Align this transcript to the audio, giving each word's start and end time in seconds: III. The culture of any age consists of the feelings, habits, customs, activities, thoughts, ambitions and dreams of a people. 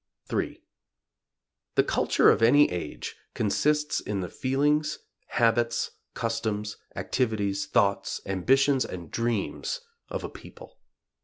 III. 0.33 0.59
The 1.75 1.83
culture 1.83 2.31
of 2.31 2.41
any 2.41 2.71
age 2.71 3.17
consists 3.35 3.99
of 3.99 4.21
the 4.21 4.29
feelings, 4.29 4.97
habits, 5.27 5.91
customs, 6.15 6.77
activities, 6.95 7.67
thoughts, 7.67 8.19
ambitions 8.25 8.83
and 8.83 9.11
dreams 9.11 9.81
of 10.09 10.23
a 10.23 10.27
people. 10.29 10.79